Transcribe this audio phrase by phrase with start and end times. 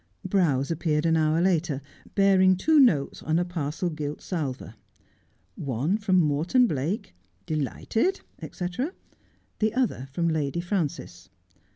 [0.25, 1.79] Browse appeared an hour later,
[2.15, 4.73] bearing two notes on a par cel gilt salver.
[5.53, 7.13] One from Morton Blake,'
[7.51, 8.65] delighted,' &c,
[9.59, 11.29] the other from Lady Frances.